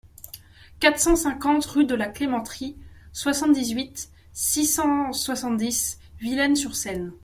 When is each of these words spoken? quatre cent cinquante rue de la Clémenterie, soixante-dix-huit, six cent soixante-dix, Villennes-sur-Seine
quatre 0.79 0.97
cent 0.99 1.15
cinquante 1.15 1.63
rue 1.65 1.85
de 1.85 1.93
la 1.93 2.07
Clémenterie, 2.09 2.75
soixante-dix-huit, 3.13 4.09
six 4.33 4.65
cent 4.65 5.13
soixante-dix, 5.13 5.99
Villennes-sur-Seine 6.21 7.13